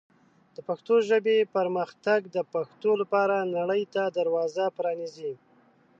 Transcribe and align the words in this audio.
د 0.55 0.57
پښتو 0.67 0.95
ژبې 1.09 1.37
پرمختګ 1.55 2.19
د 2.35 2.37
پښتو 2.53 2.91
لپاره 3.01 3.35
نړۍ 3.57 3.83
ته 3.93 4.03
دروازه 4.17 4.65
پرانیزي. 4.77 5.33